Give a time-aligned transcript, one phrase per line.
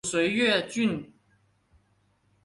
[0.07, 1.13] 属绥越郡。